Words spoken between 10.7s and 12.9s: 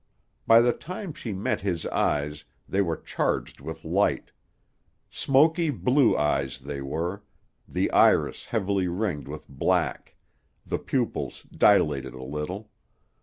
pupils dilated a little.